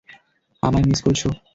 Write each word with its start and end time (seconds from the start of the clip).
আমায় 0.63 0.85
মিস 0.85 0.99
করেছো? 1.05 1.27